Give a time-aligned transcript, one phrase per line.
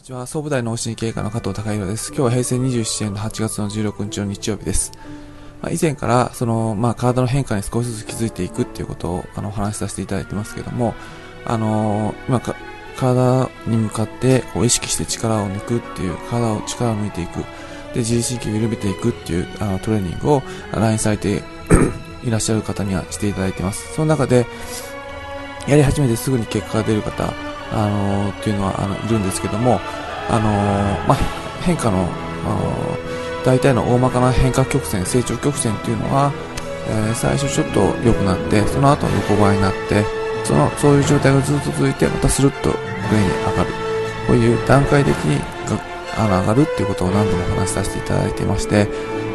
[0.00, 0.26] にちは。
[0.26, 2.08] 総武大脳神経科の加藤隆弘です。
[2.08, 4.92] 今日は平成27年の8月の16日の日曜日です。
[5.60, 10.94] まあ、以前から、その、まあ、体の変化に少しずつ気づいていくっていうことを、あの、お話しさせていただいてますけども、
[11.44, 12.56] あのー、今か、
[12.96, 17.40] 体に向かって、こう、意識して力を抜くっていう、体を力を抜いていく。
[17.92, 21.42] で、自律神経を緩めていくっていう、あの、トレーニングを、ラインされて
[22.24, 23.92] いらっしゃる方にはしていただいてます。
[23.92, 24.46] その中で、
[25.68, 29.80] やり始めてすぐに結果が出る方、あのー、っていうのはあのいるんですけども、
[30.28, 31.18] あのー、まあ、
[31.62, 32.08] 変化の、
[33.44, 36.32] 大体の大まかな変化曲線、成長曲線っていうのは、
[36.88, 40.04] え、最初ちょっと良くなって、その後横ばいになって、
[40.44, 43.70] その、そういう状態がずっと続いて、またスルッと上に上がる。
[44.26, 45.40] こういう段階的に
[46.20, 48.88] あの上がるっていうことを何度もお話しさせていただいていまして、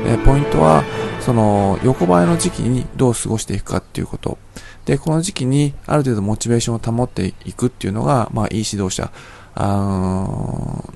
[0.06, 0.84] えポイントは、
[1.20, 4.38] その、横ばいの時期にどう過ごしていくかっていうこと。
[4.86, 9.12] で、この時期にある程度モチベーションを保っていくっていうのが、まあ、いい指導者、
[9.58, 9.68] あ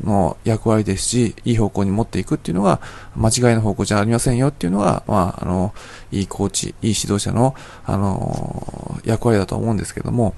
[0.03, 2.81] の役割ですし、いい方向に持っていくっていうのが、
[3.16, 5.73] 間違いの方向じゃありませんよっていうのが、まあ、あの、
[6.11, 7.55] いいコーチ、いい指導者の、
[7.86, 10.36] あの、役割だと思うんですけども、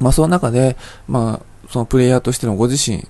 [0.00, 3.06] まあ、その中で、まあ、そのプレイヤーとしてのご自身、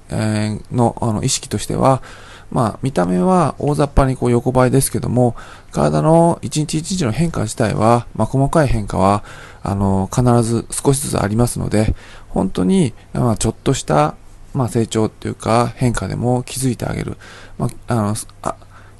[0.70, 2.02] のあの意識としては、
[2.50, 5.36] まあ、見た目は大雑把にこう横ばいですけども、
[5.70, 9.24] 体の一日一日の変化自体は、まあ、細かい変化は、
[9.62, 11.94] あの、必ず少しずつありますので、
[12.28, 14.16] 本当に、まあ、ちょっとした、
[14.52, 17.16] まあ、成長っていうか変化でも気づいてあげる。
[17.56, 18.56] まあ、あの、あ、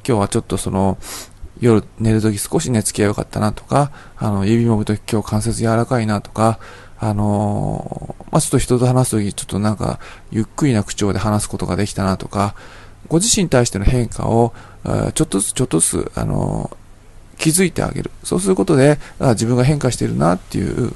[0.06, 0.96] 今日はちょっとその、
[1.60, 6.58] 夜寝るとき少し寝つきが良かったなとか、あの、指もむとき今日関節柔らかいなとか、
[6.98, 10.00] あのー、まあ、ちょっと人と話すときちょっとなんか、
[10.30, 12.54] ゆっくりな口調で話すことができたなとか、
[13.08, 14.52] ご自身に対しての変化を、
[15.14, 18.10] ちょっとずつちょっとずつ、あのー、気づいてあげる。
[18.22, 20.92] そうすることで、あ自分が変化してるなっていう、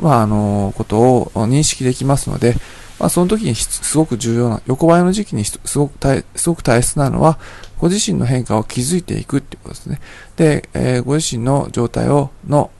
[0.00, 2.54] まあ、あのー、ことを認識できますので、
[2.98, 7.38] まあ、その時にすごく重要な、横ばいの時期にすごく大、すごく大切なのは、
[7.78, 10.00] ご自身の変化を気づいていくっていうことですね。
[10.36, 12.70] で、えー、ご自身の状態を、の、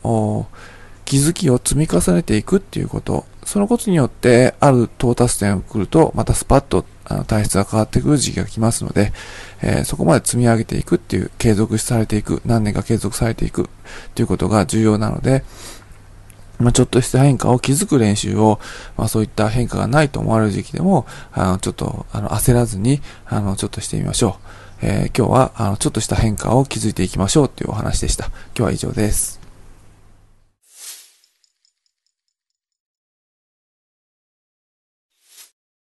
[1.04, 3.24] 気づきを積み重ねていくっていうこと。
[3.44, 6.84] そのことによって、ある到達点を来ると、またスパッと
[7.26, 9.12] 体質が変わってくる時期が来ますので、
[9.62, 13.66] えー、そこまで積み上げていくっていう、継続されていく、何年か継続されていくっ
[14.14, 15.44] ていうことが重要なので、
[16.58, 18.58] まあ、ちょっとした変化を気づく練習を、
[18.96, 24.38] まあ、そういった変化がないと思われる時期でも、あの、ちょっと、あの、焦らずに、あの、ちょっとしてみましょ
[24.82, 24.86] う。
[24.86, 28.26] えー、今日は、あの、ちょっとした変化を気づいていきましょうというお話でした。
[28.26, 29.37] 今日は以上です。